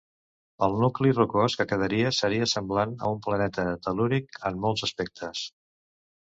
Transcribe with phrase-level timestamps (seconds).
[0.67, 5.45] El nucli rocós que quedaria seria semblant a un planeta tel·lúric en molts aspectes.